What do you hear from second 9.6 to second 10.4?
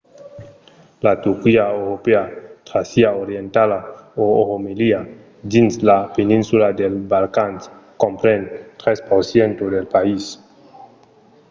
del país